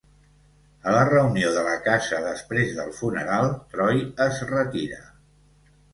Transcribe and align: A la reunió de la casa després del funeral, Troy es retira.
A 0.85 0.93
la 0.95 1.01
reunió 1.09 1.51
de 1.57 1.65
la 1.67 1.75
casa 1.87 2.21
després 2.29 2.73
del 2.79 2.91
funeral, 3.01 3.53
Troy 3.75 4.03
es 4.29 4.45
retira. 4.57 4.99